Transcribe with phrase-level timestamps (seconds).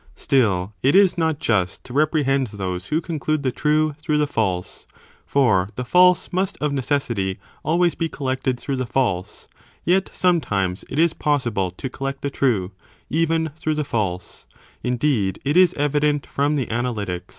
[0.15, 4.25] Still, it is not just to reprehend those who con clude the true through the
[4.25, 4.87] false,
[5.27, 9.47] for the false must of neces sity always be collected through the false,
[9.85, 12.71] yet sometimes it is possible to collect the true,
[13.11, 14.47] even through the false,
[14.81, 17.21] indeed it is evident from the Analytics.